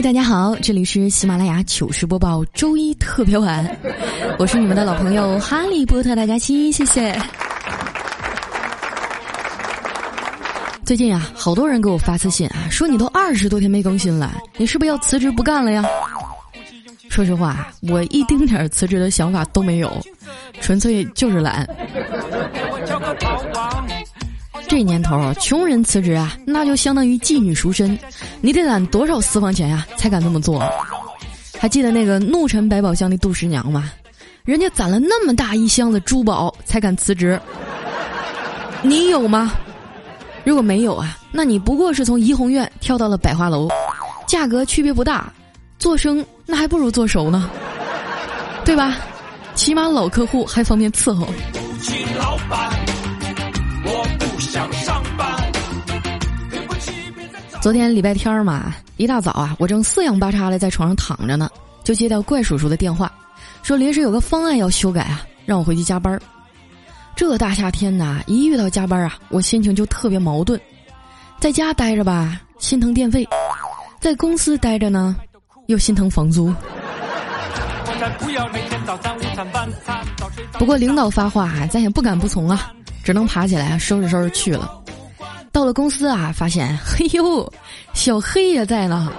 [0.00, 3.76] 大家好，这里是喜马拉雅糗事播报周一特别晚，
[4.38, 7.20] 我是你们的老朋友哈利波特大家期，谢谢。
[10.84, 15.84] 最近啊，好多人给我发私信啊，说你都二十多天没更新了，你是不是要辞职不干了呀？
[17.10, 19.92] 说实话，我一丁点辞职的想法都没有，
[20.60, 21.68] 纯粹就是懒。
[24.68, 27.98] 这年头，穷人辞职啊，那就相当于妓女赎身，
[28.42, 30.62] 你得攒多少私房钱呀，才敢这么做？
[31.58, 33.90] 还记得那个怒沉百宝箱的杜十娘吗？
[34.44, 37.40] 人家攒了那么大一箱子珠宝才敢辞职，
[38.82, 39.52] 你有吗？
[40.44, 43.68] 如果没有啊，那你不过是从怡红院跳到了百花楼，
[44.26, 45.32] 价格区别不大，
[45.78, 47.50] 做生那还不如做熟呢，
[48.64, 48.96] 对吧？
[49.54, 51.26] 起码老客户还方便伺候。
[57.60, 61.50] 昨天礼拜天嘛，一大早啊，我正四仰八叉的在床上躺着呢，
[61.84, 63.12] 就接到怪叔叔的电话，
[63.62, 66.18] 说临时有个方案要修改啊，让我回去加班。
[67.14, 70.58] 这大夏天呐，一遇到加班啊，我心情就特别矛盾，
[71.40, 73.24] 在家待着吧，心疼电费；
[74.00, 75.16] 在公司待着呢，
[75.66, 76.54] 又心疼房租。
[80.52, 82.72] 不过领导发话，咱也不敢不从啊，
[83.08, 84.70] 只能爬起来收拾收拾去了。
[85.50, 87.50] 到了公司啊，发现嘿 呦，
[87.94, 89.10] 小黑也在呢。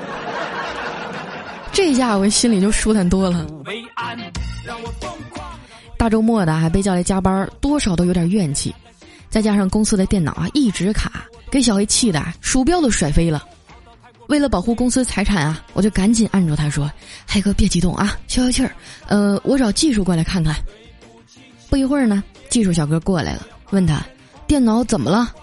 [1.71, 3.47] 这下我心里就舒坦多了。
[5.97, 8.71] 大周末的还被叫来加班，多少都有点怨气。
[9.27, 13.43] 再加上公司的电脑啊一直卡，给小黑气的鼠标都甩飞了。
[14.27, 16.91] 为了保护公司财产啊，我就赶紧按住他说
[17.27, 18.71] ：“黑哥别激动啊，消消气儿。
[19.07, 20.53] 呃，我找技术过来看看。”
[21.71, 24.01] 不一会儿呢，技术小哥过来了，问他
[24.47, 25.33] 电脑怎么了。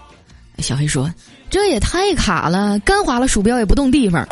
[0.59, 1.09] 小黑说
[1.49, 4.27] ：“这也太卡了，干滑了鼠标也不动地方。”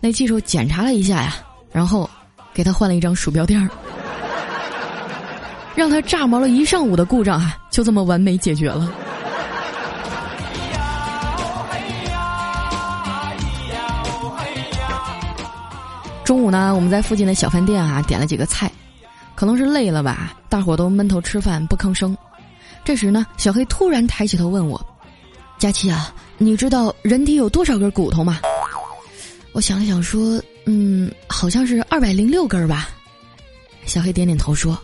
[0.00, 1.36] 那技术检查了一下呀，
[1.72, 2.08] 然后
[2.54, 3.68] 给他换了一张鼠标垫儿，
[5.74, 8.92] 让他炸毛了一上午的故障啊，就这么完美解决了。
[16.24, 18.70] 中午呢，我们在附近的小饭店啊点了几个菜，
[19.34, 22.16] 可能是累了吧，大伙都闷头吃饭不吭声。
[22.84, 24.84] 这时呢，小黑突然抬起头问我。
[25.58, 28.40] 佳琪啊，你知道人体有多少根骨头吗？
[29.52, 32.88] 我想了想说，嗯，好像是二百零六根吧。
[33.86, 34.76] 小黑点点头说：“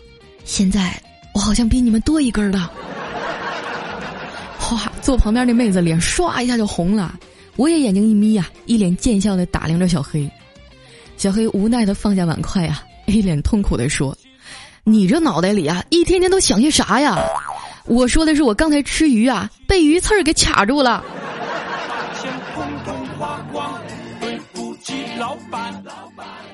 [0.45, 1.01] 现在
[1.33, 2.71] 我好像比你们多一根了。”
[4.71, 4.91] 哇！
[5.01, 7.17] 坐旁边那妹子脸唰一下就红了，
[7.55, 10.29] 我也眼睛一眯呀，一脸贱笑的打量着小黑。
[11.17, 14.15] 小黑无奈的放下碗筷呀，一脸痛苦的说
[14.85, 17.17] ：“你这脑袋里啊，一天天都想些啥呀？”
[17.89, 21.03] 我说的是我刚才吃鱼啊，被鱼刺儿给卡住了。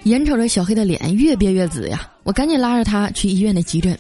[0.04, 3.98] 眼瞅着小黑的脸越憋越紫呀，我赶紧拉着他去医院的急诊。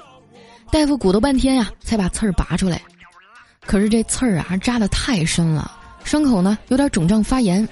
[0.72, 2.81] 大夫鼓捣半天呀，才把刺儿拔出来。
[3.66, 5.69] 可是这刺儿啊扎的太深了，
[6.06, 7.67] 伤口呢有点肿胀发炎。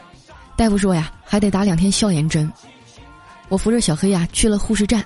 [0.57, 2.51] 大夫说呀，还得打两天消炎针。
[3.47, 5.01] 我扶着小黑呀去了护士站，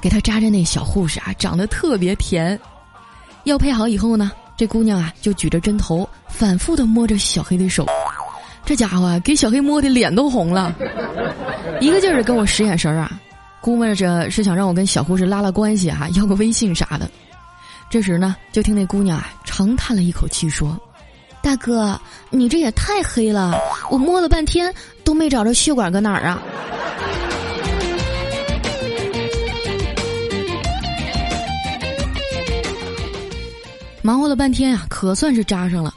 [0.00, 2.58] 给他扎针那小护士啊长得特别甜。
[3.48, 7.86] 药配好以后呢，这姑娘啊就举着针头，反复的摸着小黑的手，
[8.62, 10.74] 这家伙给小黑摸的脸都红了，
[11.80, 13.18] 一个劲儿的跟我使眼神儿啊，
[13.62, 17.10] 估摸着是想让我跟小护士拉拉关系啊，要个微信啥的。
[17.88, 20.78] 这时呢，就听那姑娘啊长叹了一口气说
[21.40, 21.98] ：“大哥，
[22.28, 23.58] 你这也太黑了，
[23.90, 24.70] 我摸了半天
[25.02, 26.42] 都没找着血管搁哪儿啊。”
[34.08, 35.94] 忙活了半天啊，可算是扎上了。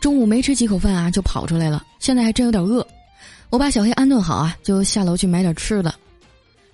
[0.00, 1.84] 中午没吃几口饭啊，就跑出来了。
[2.00, 2.84] 现在还真有点饿。
[3.48, 5.94] 我把小黑安顿好啊，就下楼去买点吃的。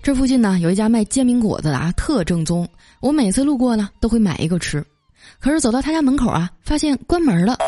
[0.01, 2.67] 这附近呢有一家卖煎饼果子的啊，特正宗。
[2.99, 4.83] 我每次路过呢，都会买一个吃。
[5.39, 7.59] 可是走到他家门口啊，发现关门了。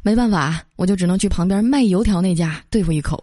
[0.00, 3.22] 没办法啊，我就只能去旁边卖油条那家对付一口。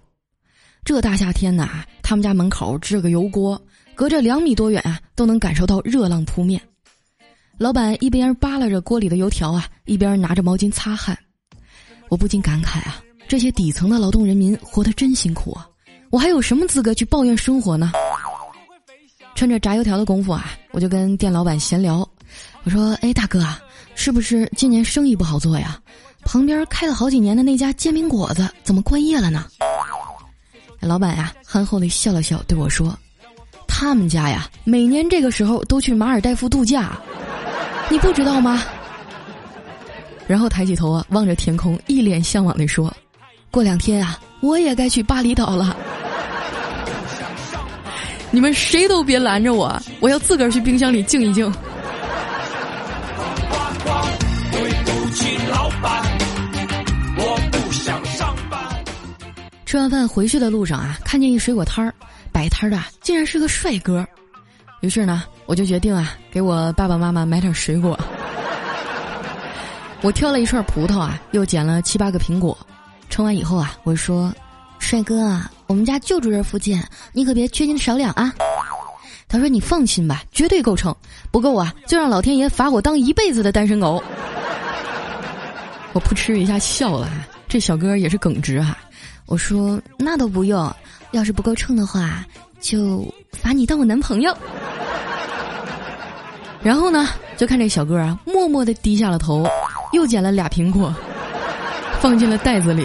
[0.83, 3.59] 这大夏天呐，他们家门口支个油锅，
[3.95, 6.61] 隔着两米多远啊，都能感受到热浪扑面。
[7.57, 11.17] 老板一边扒拉着锅里的油条啊，一边拿着毛巾擦汗。
[12.09, 15.65] 我不禁感慨啊，这些底层的劳动人民活得真辛苦啊！
[16.09, 17.93] 我还有什么资格去抱怨生活呢？
[19.35, 22.07] 趁着炸油条的功夫啊，我就跟店老板闲聊。
[22.63, 23.59] 我说：“哎，大哥啊，
[23.95, 25.79] 是不是今年生意不好做呀？
[26.23, 29.45] 旁边开了好几年的那家煎饼果子怎么关业了呢？”
[30.81, 32.97] 老板呀，憨厚地笑了笑，对我说
[33.65, 36.99] ：“他们家呀，每年这个时候都去马尔代夫度假。”
[37.89, 38.61] 你不知道吗？
[40.27, 42.91] 然后抬起头啊，望着天空，一脸向往地说
[43.51, 45.77] ：“过两天啊，我也该去巴厘岛了。
[48.31, 51.53] 你们谁都别拦着我，我要自个儿去冰箱里静一静。
[59.65, 61.93] 吃完饭回去的路上啊，看见一水果摊儿，
[62.31, 64.05] 摆摊的竟然是个帅哥。
[64.81, 67.99] 于是呢，我就决定啊，给我爸爸妈妈买点水果。
[70.01, 72.57] 我挑了一串葡萄啊，又捡了七八个苹果。
[73.09, 74.33] 称完以后啊，我说
[74.79, 76.81] ：“帅哥啊，我们家就住这附近，
[77.13, 78.33] 你可别缺斤少两啊。”
[79.29, 80.93] 他说：“你放心吧，绝对够称。
[81.31, 84.03] 不够啊，就让老天爷罚我当一辈子的单身狗。”
[85.93, 87.09] 我扑哧一下笑了，
[87.47, 88.77] 这小哥也是耿直啊。
[89.27, 90.71] 我说：“那都不用，
[91.11, 92.25] 要是不够称的话，
[92.59, 94.35] 就罚你当我男朋友。”
[96.65, 97.07] 然后呢，
[97.37, 99.47] 就看这小哥啊，默默的低下了头，
[99.91, 100.91] 又捡了俩苹果，
[102.01, 102.83] 放进了袋子里。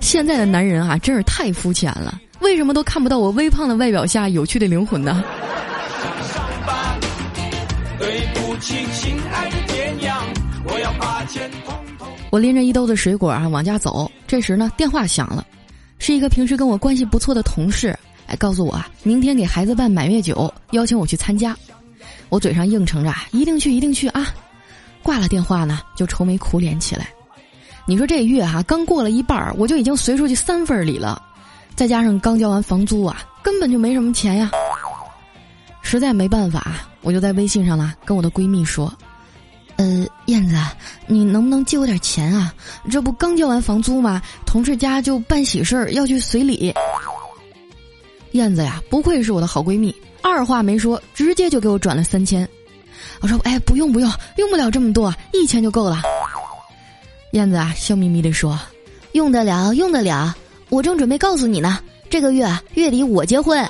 [0.00, 5.24] 现在的男人啊，真是太肤浅了，为什么都看不到我微胖的外表下有趣的灵魂呢？
[12.28, 15.46] 我拎着一兜子水果啊往家走，这时呢电话响了，
[15.98, 17.98] 是一个平时跟我关系不错的同事，
[18.36, 21.56] 告诉我明天给孩子办满月酒，邀请我去参加。
[22.28, 24.26] 我嘴上应承着一定去一定去啊，
[25.02, 27.08] 挂了电话呢就愁眉苦脸起来。
[27.86, 31.20] 你说这月哈刚过了一半，我就已经随出去三份礼了，
[31.74, 34.50] 再加上刚交完房租啊，根本就没什么钱呀。
[35.82, 38.92] 实在没办法，我就在微信上呢跟我的闺蜜说。
[39.76, 40.54] 呃，燕子，
[41.06, 42.54] 你能不能借我点钱啊？
[42.90, 44.22] 这不刚交完房租吗？
[44.46, 46.72] 同事家就办喜事儿，要去随礼。
[48.32, 52.48] 燕子呀，不愧是我的好闺蜜，二话没说，直接就给我转了三千。
[53.20, 56.02] 我说，哎，不用不用，用不了这么多，一千就够了。
[57.32, 58.58] 燕子啊，笑眯眯地说
[59.12, 60.34] ：“用得了，用得了。
[60.70, 63.64] 我正准备告诉你呢，这个月月底我结婚。”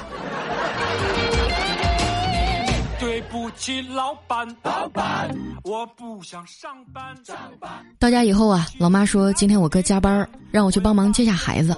[3.01, 5.29] 对不起，老板，老板，
[5.65, 7.05] 我不想上班。
[7.25, 7.69] 上班。
[7.99, 11.77] 到家以后啊，老妈说今天我哥加班，让我去帮忙接下孩子。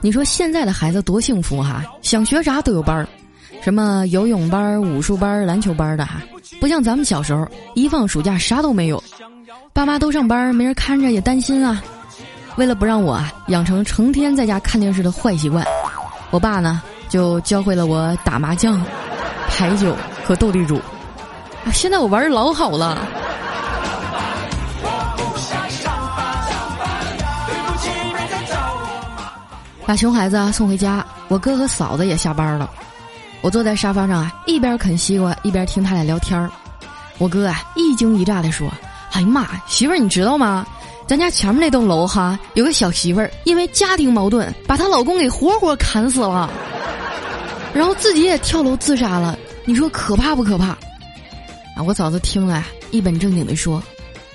[0.00, 3.08] 你说现在的孩子多幸福哈，想学啥都有班儿，
[3.62, 6.22] 什么游泳班、武术班、篮球班的哈，
[6.60, 9.02] 不像咱们小时候，一放暑假啥都没有，
[9.72, 11.82] 爸妈都上班，没人看着也担心啊。
[12.56, 15.64] 为了不让我啊养成成天在家看电视的坏习惯，
[16.30, 18.80] 我爸呢就教会了我打麻将、
[19.48, 19.96] 牌九。
[20.22, 20.76] 和斗地主，
[21.64, 21.72] 啊！
[21.74, 23.04] 现在我玩的老好了。
[29.90, 32.70] 把熊孩子送回家，我哥和嫂子也下班了。
[33.40, 36.48] 我坐在沙发上啊，一边啃西瓜一边听他俩聊天儿。
[37.18, 38.72] 我哥啊一惊一乍的说
[39.10, 40.64] ：“哎呀妈，媳妇儿你知道吗？
[41.08, 46.48] 咱家前面那栋楼哈有个小媳妇儿，因为家庭矛盾把她老公给活活砍死了，
[47.74, 49.36] 然后自己也跳楼自杀了。”
[49.66, 50.66] 你说可怕不可怕？
[51.74, 51.82] 啊！
[51.84, 53.82] 我嫂子听了，一本正经的说：“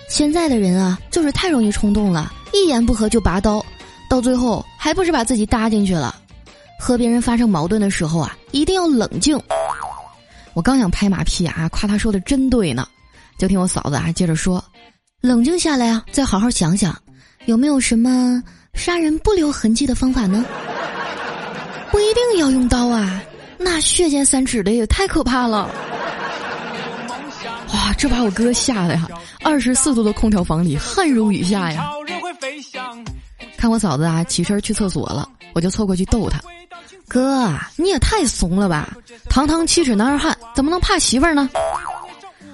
[0.09, 3.65] 现在的人啊，就是太容易冲动了，一言不合就拔刀，
[4.09, 6.15] 到最后还不是把自己搭进去了。
[6.79, 9.39] 和别人发生矛盾的时候啊，一定要冷静。”
[10.53, 12.87] 我刚想拍马屁啊，夸他说的真对呢，
[13.37, 14.63] 就听我嫂子啊接着说
[15.21, 16.95] ：“冷静下来啊，再好好想想，
[17.45, 18.41] 有没有什么
[18.73, 20.45] 杀人不留痕迹的方法呢？
[21.91, 23.21] 不一定要用刀啊。”
[23.57, 25.69] 那血溅三尺的也太可怕了！
[27.73, 29.07] 哇，这把我哥吓得呀！
[29.43, 31.89] 二十四度的空调房里汗如雨下呀！
[33.57, 36.39] 看我嫂子啊起身去厕所了，我就凑过去逗她
[37.07, 38.95] ：“哥，你也太怂了吧！
[39.29, 41.49] 堂堂七尺男儿汉，怎么能怕媳妇儿呢？”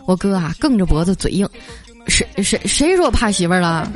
[0.06, 1.48] 我哥啊梗着脖子嘴硬
[2.08, 3.90] ：“谁谁谁说我怕媳妇儿了？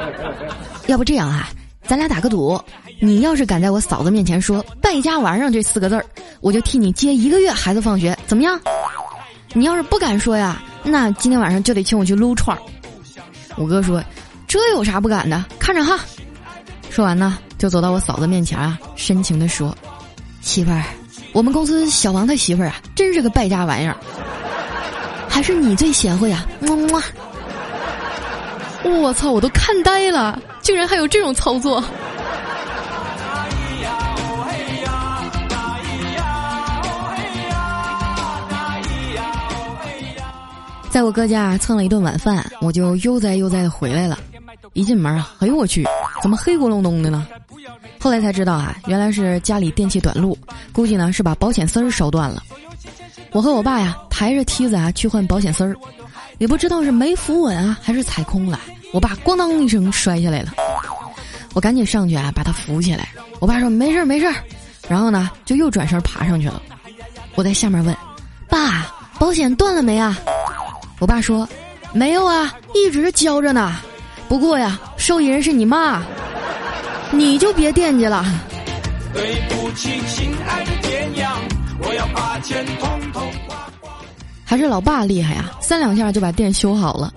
[0.86, 1.48] 要不这样啊？”
[1.86, 2.60] 咱俩打个赌，
[3.00, 6.04] 你要是敢在我嫂子面前说“败家玩意儿”这四个字儿，
[6.40, 8.60] 我就替你接一个月孩子放学，怎么样？
[9.54, 12.60] 你要是不敢说呀，那今天晚上就得请我去撸串儿。
[13.56, 14.04] 我哥说
[14.48, 15.44] ：“这有啥不敢的？
[15.60, 16.00] 看着哈。”
[16.90, 19.76] 说完呢，就走到我嫂子面前啊，深情的说
[20.40, 20.82] ：“媳妇儿，
[21.32, 23.96] 我们公司小王他媳妇儿啊，真是个败家玩意儿，
[25.28, 27.00] 还是你最贤惠啊！”么么。
[28.84, 29.30] 我操！
[29.30, 30.40] 我都看呆了。
[30.62, 31.82] 竟然还有这种操作！
[40.90, 44.18] 在我哥家蹭了一顿晚饭，我就悠哉悠哉的回来了。
[44.72, 45.84] 一进门啊，哎呦我去，
[46.22, 47.26] 怎么黑咕隆咚的呢？
[47.98, 50.36] 后来才知道啊，原来是家里电器短路，
[50.72, 52.42] 估计呢是把保险丝儿烧断了。
[53.32, 55.76] 我和我爸呀抬着梯子啊去换保险丝儿，
[56.38, 58.60] 也不知道是没扶稳啊还是踩空了。
[58.92, 60.54] 我爸咣当一声摔下来了，
[61.54, 63.08] 我赶紧上去啊，把他扶起来。
[63.40, 64.34] 我爸说没事儿没事儿，
[64.88, 66.62] 然后呢就又转身爬上去了。
[67.34, 67.94] 我在下面问
[68.48, 68.86] ：“爸，
[69.18, 70.18] 保险断了没啊？”
[70.98, 71.48] 我爸说
[71.92, 73.76] ：“没有啊，一直交着呢。
[74.28, 76.02] 不过呀，受益人是你妈，
[77.10, 78.24] 你就别惦记了。”
[79.14, 81.32] 对不起，亲爱的爹娘，
[81.80, 83.90] 我要把钱统统花光。
[84.44, 87.12] 还是老爸厉害呀，三两下就把店修好了。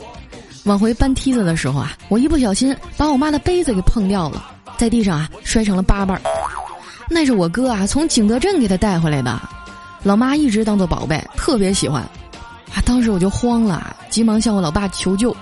[0.64, 4.46] 往回搬梯子的时候啊，我一不小心把我妈的杯子给碰掉了，
[4.78, 6.22] 在地上啊摔成了八瓣儿。
[7.10, 9.38] 那是我哥啊从景德镇给他带回来的，
[10.02, 12.02] 老妈一直当做宝贝，特别喜欢。
[12.74, 15.36] 啊，当时我就慌了，急忙向我老爸求救。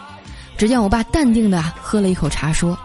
[0.60, 2.78] 只见我爸淡定的喝了一口茶，说：“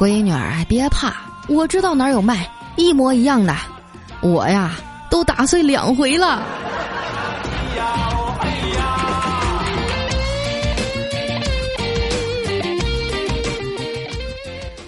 [0.00, 1.12] 闺女儿，别怕，
[1.46, 3.54] 我知道哪有卖，一模一样的。
[4.22, 4.76] 我呀，
[5.10, 6.42] 都打碎两回了。”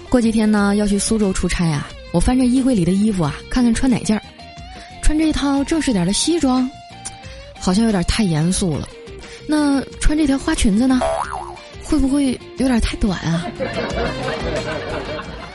[0.09, 1.87] 过几天呢，要去苏州出差啊！
[2.11, 4.23] 我翻着衣柜里的衣服啊，看看穿哪件儿。
[5.03, 6.67] 穿这套正式点的西装，
[7.61, 8.89] 好像有点太严肃了。
[9.47, 11.01] 那穿这条花裙子呢，
[11.95, 13.47] 会不会有点太短啊？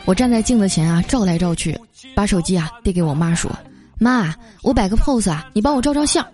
[0.05, 1.77] 我站在镜子前啊，照来照去，
[2.15, 3.51] 把手机啊递给我妈说
[4.00, 6.25] ：“妈，我摆个 pose 啊，你帮我照照相。”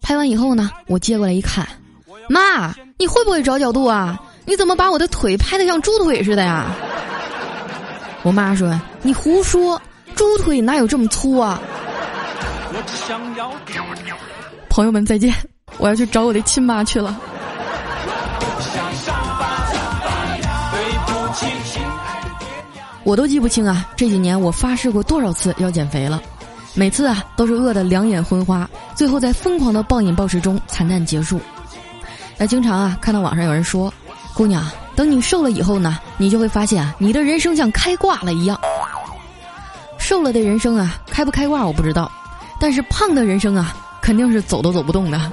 [0.00, 1.68] 拍完以后呢，我接过来一看，
[2.30, 4.18] 妈，你会不会找角度啊？
[4.46, 6.74] 你怎么把我的腿拍得像猪腿似的呀？
[8.22, 9.80] 我妈说：“你胡说，
[10.16, 11.60] 猪腿哪有这么粗啊？”
[14.70, 15.34] 朋友们再见，
[15.76, 17.20] 我要去找我的亲妈去了。
[23.04, 26.22] 我都记不清啊，这几年我发誓过多少次要减肥了，
[26.74, 31.40] 每次啊都是饿得两眼昏花，最后在疯狂的暴饮暴食中惨淡结束。
[32.38, 33.92] 那经常啊看到网上有人说
[34.34, 34.64] ：“姑娘。”
[34.94, 38.60] 等你瘦了以后呢，你就会发现啊，你的人生像开挂了一样。
[39.98, 42.12] 瘦了的人生啊，开不开挂我不知道，
[42.60, 45.32] 但是胖的人生啊，肯定是走都走不动的。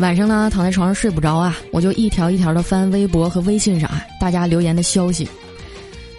[0.00, 5.28] 晚上呢，躺在床上睡不着啊，我就一条一条的翻微博和微信上啊，大家留言的消息。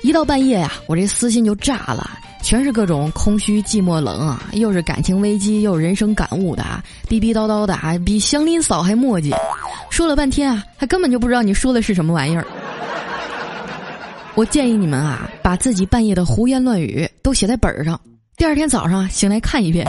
[0.03, 2.11] 一到半夜呀，我这私信就炸了。
[2.43, 9.31] 全是各种空虚、寂寞、冷啊，又是感情危机，又是人生感悟的啊，逼逼叨叨的啊，比祥林嫂还磨叽，
[9.89, 12.45] 说了半天啊，还根本就不知道你说的是什么玩意儿。
[14.35, 18.00] 我建议你们啊，把自己半夜的胡言乱语都写在本上，
[18.38, 19.88] 第二天早上醒来看一遍，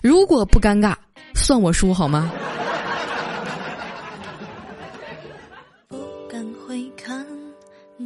[0.00, 0.94] 如果不尴尬，
[1.34, 2.30] 算我输好吗？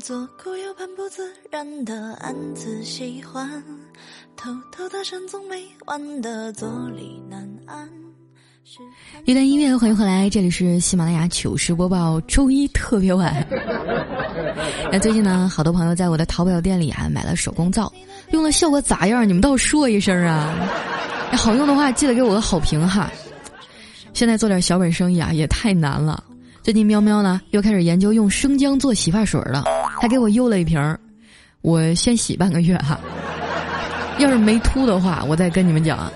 [0.01, 3.63] 做固有盼不自然的暗自喜欢，
[4.35, 7.87] 偷偷的神总没完的坐立难安。
[9.27, 13.47] 一段音乐，欢迎回来，这里是喜马拉雅糗事播报，周一特别晚。
[14.91, 17.93] 那 最近呢，好多朋友在我的淘宝店里啊买了手工皂，
[18.31, 19.29] 用的效果咋样？
[19.29, 20.57] 你们倒说一声啊！
[21.33, 23.11] 好用的话，记得给我个好评哈。
[24.15, 26.25] 现在做点小本生意啊，也太难了。
[26.63, 29.65] 最近喵喵呢又开始研究用生姜做洗发水了，
[30.01, 30.99] 还给我邮了一瓶儿，
[31.61, 32.99] 我先洗半个月哈。
[34.19, 36.11] 要是没秃的话，我再跟你们讲。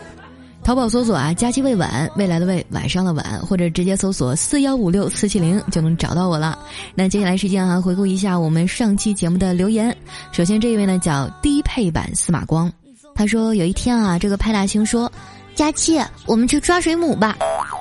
[0.62, 6.58] 淘宝搜索啊“佳期未晚”，未来的未，晚上的晚，或者直接搜索四幺五六四七零就能找到我了。
[6.94, 9.94] 那接下来时间啊，回顾一下我们上期节目的留言。
[10.32, 12.72] 首先这一位呢叫低配版司马光，
[13.14, 15.12] 他说有一天啊，这个派大星说
[15.54, 17.36] ：“佳期，我们去抓水母吧。”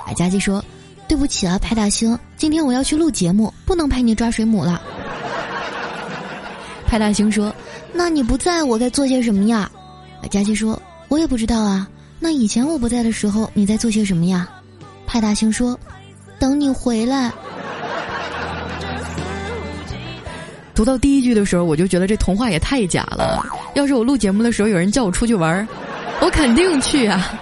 [0.05, 0.62] 啊，佳期说。
[1.05, 4.81] 对不起啊，派大星，今天我要去录节目，不能陪你抓水母了。
[6.93, 7.51] 派大星说
[7.91, 9.67] ：“那你不在我该做些什么呀？”
[10.29, 11.89] 佳琪说：“我也不知道啊。
[12.19, 14.47] 那以前我不在的时候，你在做些什么呀？”
[15.07, 15.75] 派大星说
[16.38, 17.31] ：“等你回来。”
[20.75, 23.43] 读到第一句的时候，我就觉得这童话也太假了。
[23.73, 25.67] 要是我录节目的时候有人叫我出去玩，
[26.21, 27.33] 我肯定去啊。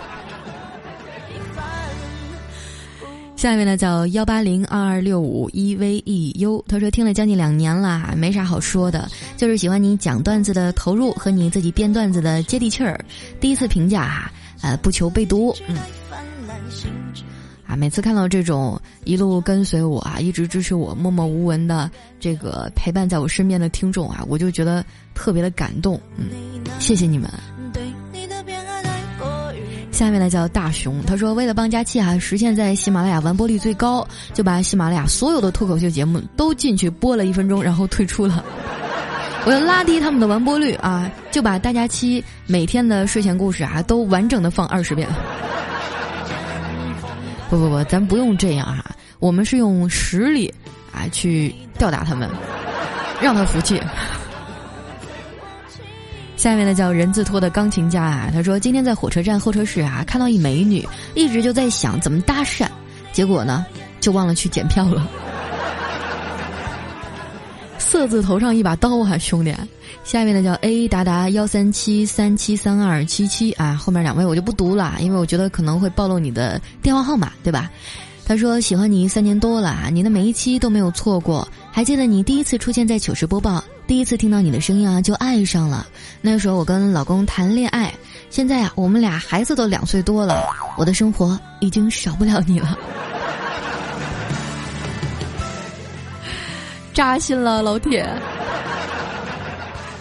[3.41, 13.03] 下面呢叫幺八零二二六五 e v e u，他说听了将近两年了，没啥好说的，就是喜欢你讲段子的投入和你自己编段子的接地气儿。
[13.39, 14.31] 第一次评价哈，
[14.61, 15.75] 呃，不求被读，嗯，
[17.65, 26.29] 啊，每次看到这种一路跟随我啊，一直支持我、默默无闻的这个陪伴在我身边的听众啊，我就觉得特别的感动，嗯，
[26.77, 27.27] 谢谢你们。
[30.01, 34.03] 下面呢叫大熊，他说为了帮佳期啊实现在喜马拉雅完播率最高，
[34.33, 38.43] 就把喜马拉雅所有的脱口秀节目都进去播了一分钟，然后退出了。
[39.45, 45.07] 我要拉低他们的完播率啊，就把大家期每天的睡前故事啊都完整的放二十遍。
[47.51, 48.83] 不不不，咱不用这样啊，
[49.19, 50.51] 我们是用实力
[50.91, 52.27] 啊去吊打他们，
[53.21, 53.79] 让他服气。
[56.41, 60.83] 下面呢叫人字拖的钢琴家啊，他说今天在火车站候车室啊看到一美女，
[61.13, 62.67] 一直就在想怎么搭讪，
[63.13, 63.63] 结果呢
[63.99, 65.07] 就忘了去检票了。
[67.77, 69.53] 色字头上一把刀啊，兄弟！
[70.03, 77.69] 下面呢叫 A 达达幺三七三七三二七七啊，后面两位我就不读了，因为我觉得可能会暴露你的电话号码，对吧？
[78.25, 83.63] 他说喜欢你三年多了啊，你的每一期都没有错过，还记得你第一次出现在糗事播报。
[83.91, 85.85] 第一次听到你的声音啊，就爱上了。
[86.21, 87.93] 那时候我跟老公谈恋爱，
[88.29, 90.45] 现在啊，我们俩孩子都两岁多了，
[90.77, 92.77] 我的生活已经少不了你了。
[96.93, 98.09] 扎心了，老铁。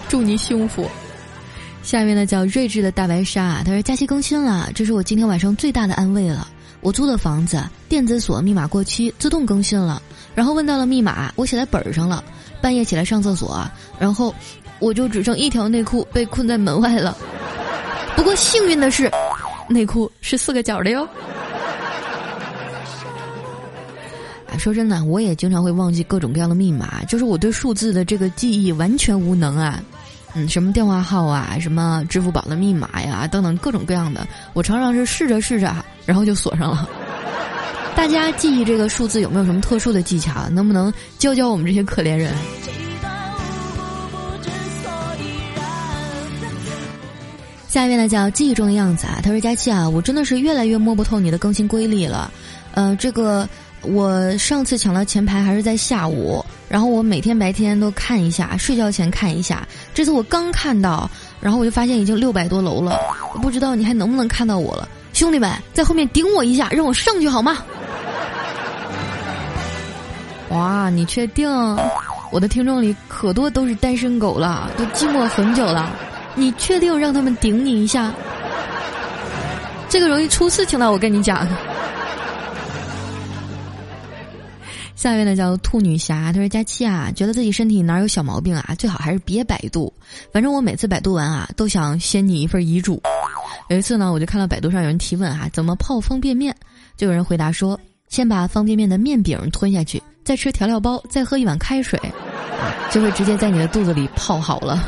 [0.08, 0.88] 祝你幸福。
[1.82, 6.46] 下面呢叫睿智的大白鲨，他说假期更新了，这是我今天晚上最大的安慰了。
[6.80, 10.00] 我租的房子电子锁密码过期，自动更新了，
[10.32, 12.22] 然后问到了密码，我写在本上了。
[12.60, 13.66] 半夜起来上厕所，
[13.98, 14.34] 然后
[14.78, 17.16] 我就只剩一条内裤被困在门外了。
[18.16, 19.10] 不过幸运的是，
[19.68, 21.08] 内裤是四个角的哟。
[24.52, 29.80] 哎，说真的，我也经常会忘记各种各样的密码，就是我对数字的这个记忆完全无能啊。
[30.34, 35.74] 嗯，什么电话号啊，什么支付宝的密码呀，等等各种各样的，我常常是试着试着，
[36.04, 36.88] 然后就锁上了。
[38.00, 40.48] 大家记忆这个数字有没有什么特殊的技巧？
[40.48, 42.32] 能不能教教我们这些可怜人？
[47.68, 52.32] 下一位呢叫记忆中的样子啊，他说佳期啊，我真的是越来越摸不透你的更新规律了。
[52.72, 53.46] 呃，这个
[53.82, 59.68] 我上次抢到前排还是在下午，然后我每天白天都看一下，睡觉前看一下。
[59.92, 62.96] 这次我刚看到，然后我就发现已经六百多楼了，
[63.42, 64.88] 不知道你还能不能看到我了。
[65.20, 67.58] 兄弟们，在后面顶我一下，让我上去好吗？
[70.48, 71.46] 哇，你确定？
[72.30, 75.90] 我的听众里可多都是单身狗了，都寂寞很久了。
[76.34, 78.10] 你确定让他们顶你一下？
[79.90, 81.46] 这个容易出事情的，我跟你讲。
[85.00, 88.74] 下一位呢叫兔女侠，她说：“佳期啊，觉得自己身体哪有小毛病啊？
[88.78, 89.90] 最好还是别百度。
[90.30, 93.00] 反正我每次百度完啊，都想先你一份遗嘱。
[93.70, 96.54] 有一次呢，我就看到百度上有人提问啊，怎么泡方便面？
[96.98, 101.98] 就有人回答说：先把方便面的面饼吞下去。”再吃调料包，再喝一碗开水，
[102.90, 104.84] 就会直接在你的肚子里泡好了。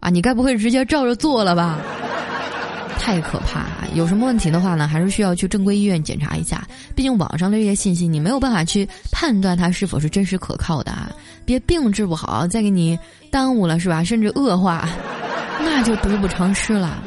[0.00, 1.78] 啊，你该不会直接照着做了吧？
[3.04, 3.66] 太可怕！
[3.92, 6.66] 有什么问题的话呢，还是需要去正规医院检查一下。
[6.96, 11.12] 毕竟网上的这些信息，你没有办法去判断它是否是真实可靠的啊！
[11.44, 12.98] 别病治不好，再给你
[13.30, 14.02] 耽误了是吧？
[14.02, 14.88] 甚至恶化，
[15.60, 16.98] 那就得不偿失了。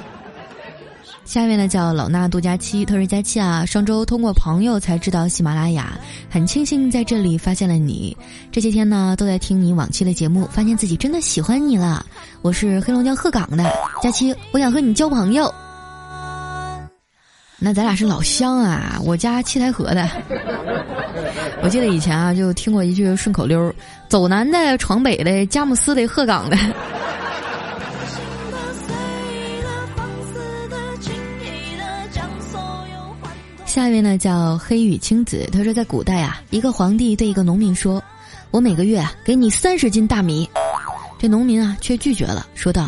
[1.26, 5.98] 下面呢叫老衲度假期，特说佳期啊，上周通过朋友才知道喜马拉雅，
[6.30, 8.16] 很庆幸在这里发现了你。
[8.52, 12.06] 这些天呢都在听你往期的节目，发现自己真的喜欢你了。
[12.44, 13.66] 我是黑龙江鹤岗的
[14.00, 15.52] 佳期，我想和你交朋友。
[17.60, 20.08] 那咱俩是老乡啊，我家七台河的。
[21.63, 23.74] 我记得以前啊就听过一句顺口溜：
[24.08, 26.58] 走南的闯北的，佳木斯的鹤岗的。
[33.65, 38.02] 下一位呢叫黑羽青子，他说在古代啊，一个皇帝对一个农民说
[38.50, 40.48] ：“我每个月啊给你三十斤大米。”
[41.20, 42.88] 这农民啊却拒绝了，说道：“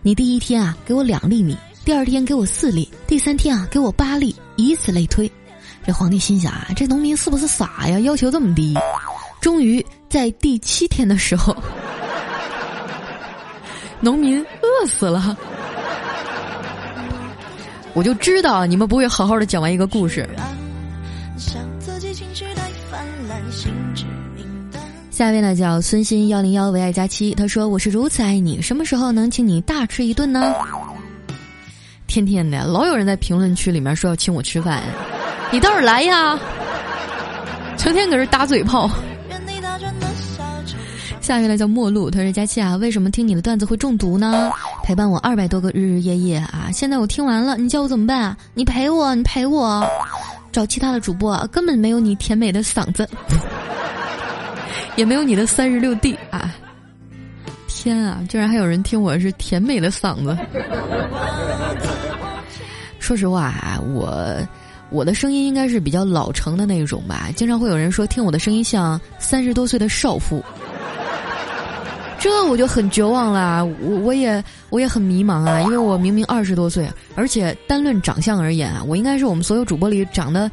[0.00, 5.30] 你第一天啊给我两粒米，第二天给我四粒，第三天啊给我八粒，以此类推。”
[5.86, 8.00] 这皇帝心想啊，这农民是不是傻呀？
[8.00, 8.74] 要求这么低。
[9.40, 11.56] 终于在第七天的时候，
[14.02, 15.38] 农民饿死了。
[17.94, 20.28] 我就知道你们不会好好的讲完一个故事。
[25.12, 30.52] 下一位呢叫孙鑫幺零幺唯爱佳期，他说我是如此爱你，什么时候能请你大吃一顿呢？
[32.16, 34.82] 天天的老有人在评论区里面说要请我吃饭，
[35.52, 36.38] 你倒是来呀！
[37.76, 38.90] 成天搁这打嘴炮。
[41.20, 44.50] 下一位呢叫陌路，他说佳期啊，为什么听你的段子会中毒呢？
[44.82, 46.70] 陪伴我二百多个日日夜夜啊！
[46.72, 48.36] 现在我听完了，你叫我怎么办啊？
[48.54, 49.86] 你陪我，你陪我，
[50.50, 53.06] 找其他的主播，根本没有你甜美的嗓子，
[54.96, 56.50] 也没有你的三十六 D 啊！
[57.68, 60.34] 天啊，居然还有人听我是甜美的嗓子！
[63.06, 64.36] 说实话啊，我
[64.90, 70.44] 我的声音应该是比较老成的那一种吧，经常会有人说听我的声音像三十多岁的少妇，
[72.18, 73.62] 这我就很绝望啦！
[73.62, 80.50] 我我也我也很迷茫啊，因为我明明二十多岁，而且单论长相而言啊，我应该是我们所有主播里长得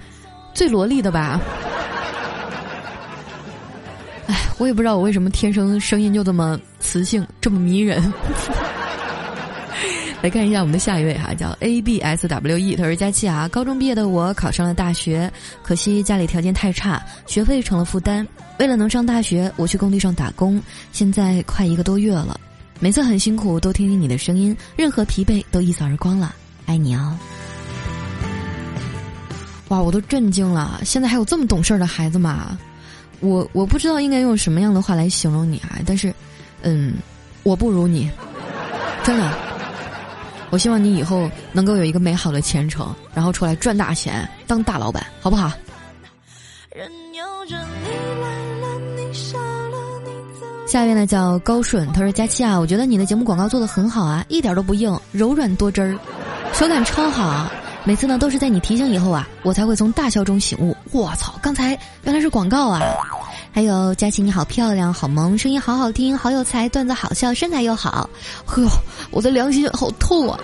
[0.53, 1.41] 最萝莉的吧？
[4.27, 8.13] 哎，我也不知道我为什么天生声音就这么磁性，这么迷人。
[10.23, 15.29] 来看一下我们的下一位哈，叫 A B S W E，他说佳期啊，高中毕业的我考上了大学，
[15.61, 18.25] 可惜家里条件太差，学费成了负担。
[18.57, 22.39] 为了能上大学，我去工地上打工，现在快一个多月了，
[22.79, 26.33] 每次很辛苦，都听听你的声音，任何疲惫都一扫而光了，
[26.67, 27.17] 爱你哦。
[29.67, 30.79] 哇，我都震惊了！
[30.85, 32.57] 现在还有这么懂事的孩子吗？
[33.19, 36.15] 我我不知道应该用什么样的话来形容你啊，但是，
[36.61, 36.93] 嗯，
[37.43, 38.09] 我不如你，
[39.03, 39.42] 真的。
[40.53, 45.51] 我希望你以后能够有一个美好的前程，然后出来赚大钱，当大老板，好不好？
[50.67, 55.97] 下一位呢叫高顺，他说：“佳期啊，我觉得你的节目广告做的很好啊，一点都不硬，柔软多汁儿，
[56.53, 57.49] 手感超好。
[57.83, 60.77] 每次呢都是在你提醒以后啊，我才会从大笑中醒悟。
[60.91, 62.79] 我操，刚才原来是广告啊！
[63.55, 68.09] 还有佳琪你好漂亮，好萌，声音好好听，好有才，段子好笑，身材又好。
[68.45, 68.67] 呵，
[69.11, 70.39] 我的良心好痛啊！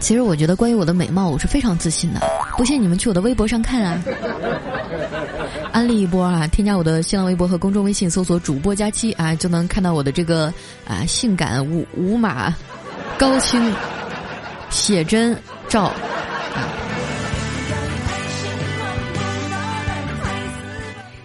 [0.00, 2.20] 其实我觉得关于我的美貌，我是非常自信的。
[2.58, 4.02] 不信你们去我的微博上看啊。
[5.70, 6.44] 安利一波啊！
[6.48, 10.52] 添加我的新浪微博和公众微信，搜索主播佳期啊，就能看到我的这个
[10.88, 12.52] 啊性感无无码
[13.16, 13.72] 高清
[14.70, 15.94] 写真照啊。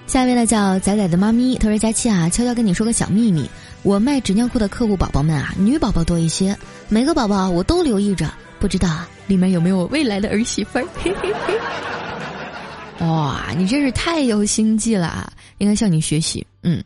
[0.07, 3.49] 下一位呢叫仔仔的妈咪，他说：“佳期啊，悄悄跟你说个小秘密，
[3.81, 6.55] 我卖纸尿裤的客户宝宝们啊，女宝宝多一些，
[6.89, 10.85] 每个宝宝我都留意着，不知道里面有没有我未来的儿媳妇儿。
[13.01, 16.45] ”哇，你真是太有心计了，应该向你学习。
[16.61, 16.81] 嗯，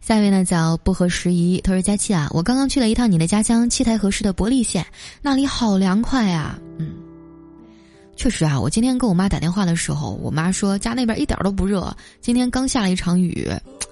[0.00, 4.84] 下一位呢叫不合时宜，他说：“佳期啊，我刚刚去了一趟你的家乡七台河市的伯利县，
[5.22, 7.03] 那里好凉快啊。”嗯。
[8.16, 13.50] 确实啊，我今天跟我妈打电话的时候，我妈说家那边一点都不热，今天刚下了一场雨，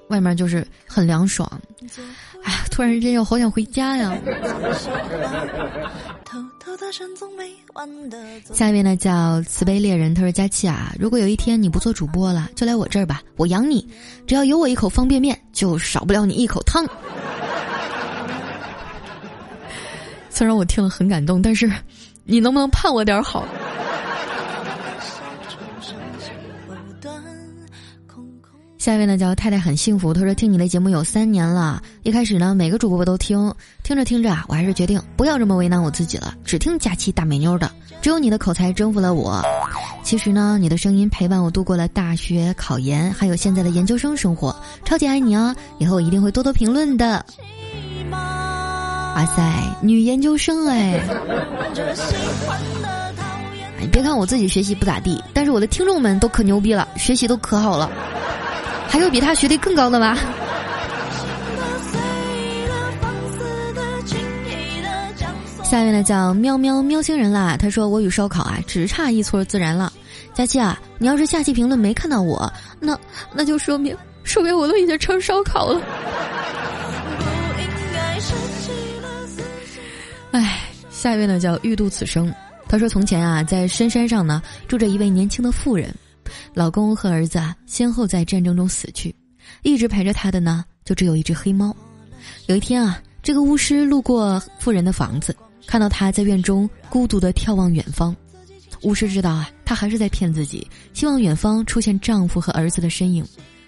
[0.08, 1.50] 外面就是很凉爽。
[2.44, 4.16] 哎呀，突然之间又好想回家呀。
[8.52, 13.86] 下一位呢叫慈悲猎人，他说佳琪啊，如果有一天你不做主播了，就来我这儿吧，我养你，
[14.26, 16.86] 只要有我一口方便面，就少不了你一口汤。
[20.30, 21.70] 虽然我听了很感动，但是
[22.24, 23.46] 你能不能盼我点好？
[28.82, 39.40] 下一位呢叫太太很幸福，她说听你的节目有三年了，一开始呢每个主播都听，听着听着啊，我还是决定不要这么为难我自己了，只听假期大美妞的，只有你的口才征服了我。
[40.02, 44.52] 其实呢，你的声音陪伴我度过了大学考研，还有现在的研究生生活，
[44.84, 45.54] 超级爱你啊！
[45.78, 47.24] 以后我一定会多多评论的。
[48.10, 51.00] 哇塞，女研究生哎！
[53.80, 57.88] 你别看我自己学习不咋地，但是我的听众们都可牛逼了，学习都可好了。
[58.92, 60.14] 还有比他学历更高的吗？
[65.64, 69.90] 下一位呢叫喵喵喵星人啦，他说我与烧烤啊只差一撮自然了。
[70.34, 72.94] 佳期啊，你要是下期评论没看到我，那
[73.32, 75.80] 那就说明说明我都已经成烧烤了。
[80.32, 82.30] 哎，下一位呢叫欲度此生，
[82.68, 85.94] 他说从前啊在深山上呢住着一位年轻的妇人。
[86.54, 89.14] 老公和儿子啊，先后在战争中死去，
[89.62, 91.74] 一直陪着他的呢，就只有一只黑猫。
[92.46, 95.34] 有一天啊，这个巫师路过富人的房子，
[95.66, 98.14] 看到他在院中孤独的眺望远方。
[98.82, 103.24] 巫师知道啊，他还是在骗自己，希望远方出现丈夫和儿子的身影，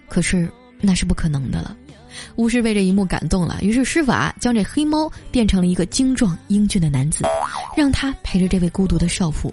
[0.09, 0.51] 可是
[0.81, 1.77] 那是不可能的了。
[2.37, 7.25] 巫师被这一幕感动了，于是施法将这黑猫变成了一个精壮英俊的男子，
[7.77, 9.53] 让他陪着这位孤独的少妇。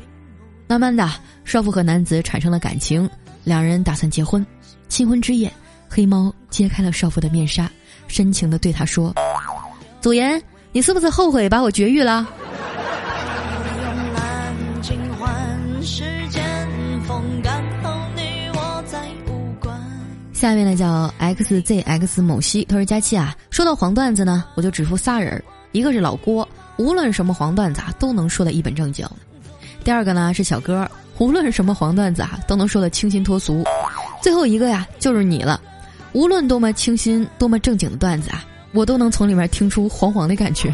[0.72, 1.06] 慢慢的，
[1.44, 3.10] 少妇和男子产生了感情，
[3.44, 4.46] 两人打算结婚。
[4.88, 5.52] 新婚之夜，
[5.90, 7.70] 黑猫揭开了少妇的面纱，
[8.08, 9.14] 深情的对他说
[10.00, 12.26] ：“祖言，你是不是后悔把我绝育了？”
[20.32, 29.06] 下面呢叫 xzx 某西，他说：“佳期啊，说到黄段子呢，我就只服仨人，一个是老郭，无论什么黄段子啊，都能说的一本正经。”
[29.84, 33.64] 第二个呢是小哥，无论是什么黄段子啊，都能说的清新脱俗。
[34.22, 35.60] 最后一个呀，就是你了，
[36.14, 40.72] 无论多么清新、多么正经的段子啊，我都能从里面听出黄黄的感觉。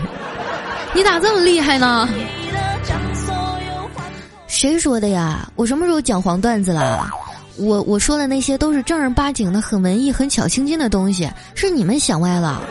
[0.94, 2.08] 你咋这么厉害呢？
[4.48, 5.50] 谁说的呀？
[5.56, 7.10] 我什么时候讲黄段子了？
[7.58, 12.62] 我我说的那些都是正儿八经的、很文艺、很小清新的东西，是你们想歪了。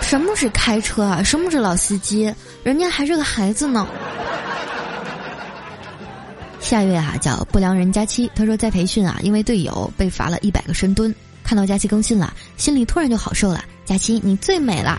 [0.00, 1.22] 什么是开车啊？
[1.22, 2.32] 什么是老司机？
[2.62, 3.86] 人家还是个孩子呢。
[6.64, 13.62] 下一位啊叫不良人佳期，他说在培训啊，因为队友被罚了一百个深蹲，看到佳期更新了，心里突然就好受了。
[13.84, 14.98] 佳期你最美了。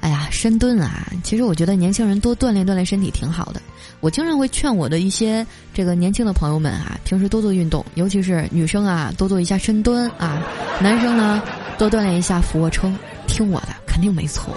[0.00, 3.62] 哎呀，深蹲啊，其实我觉得年轻人多锻炼锻炼身体挺好的。
[4.00, 10.42] 我经常会劝我的一些这个年轻的朋友们啊，平时多做运动，尤其是女生啊，多做一下深蹲啊，
[10.78, 11.42] 男生呢
[11.78, 12.94] 多锻炼一下俯卧撑，
[13.26, 14.54] 听我的，肯定没错。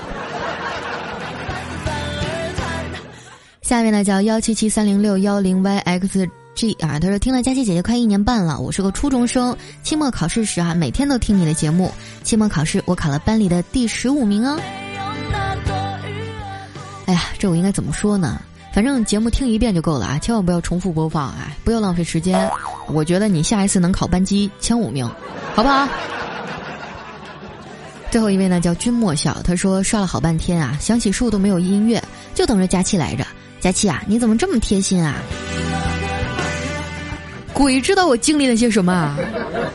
[3.64, 6.30] 下面呢叫幺七七三零六幺零 yxg
[6.86, 11.90] 啊，他说听了佳琪姐姐快一年半了，我是个初中生，期末考试时啊每天都听你的节目，
[12.24, 14.60] 期末考试我考了班里的第十五名哦。
[17.06, 18.42] 哎呀，这我应该怎么说呢？
[18.74, 22.52] 反正节目听一遍就够了啊，千万不要重复播放啊，不要浪费时间。
[22.90, 25.10] 我觉得你下一次能考班级前五名，
[25.56, 25.88] 好不好？
[28.12, 32.04] 最后一位呢叫君莫笑，他说刷了好半天啊，想起树都没有音乐，
[32.36, 33.26] 就等着佳期来着。
[33.64, 35.16] 佳琪啊，你怎么这么贴心啊？
[37.54, 39.16] 鬼知道我经历了些什么啊！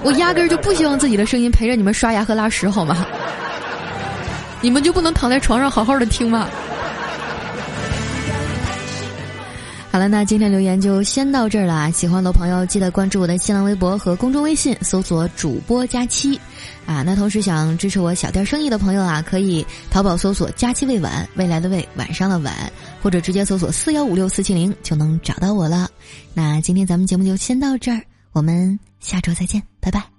[0.03, 3.07] 我压根儿就不希望自己的声音陪着你们刷牙和拉屎，好吗？
[4.61, 6.51] 你们就不能躺在床上好好的听吗？
[9.91, 11.91] 好了，那今天留言就先到这儿了。
[11.91, 16.39] 喜欢的朋友记得关注我的新浪微博和公众微信，搜索“主播佳期”。
[16.87, 22.55] 啊，那同时想支持我小店生意的朋友啊，可以淘宝搜索“佳期未晚”，未来的未，晚上的晚，
[23.03, 25.91] 或者直接搜索四幺五六四七零就能找到我了。
[26.35, 30.18] 那今天咱们节目就先到这儿，我们下周再见，拜拜。